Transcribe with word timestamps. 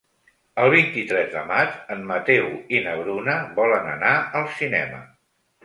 El 0.61 0.69
vint-i-tres 0.73 1.29
de 1.33 1.43
maig 1.51 1.75
en 1.97 2.01
Mateu 2.13 2.49
i 2.77 2.81
na 2.87 2.97
Bruna 3.03 3.37
volen 3.63 3.93
anar 3.95 4.17
al 4.43 4.51
cinema. 4.59 5.07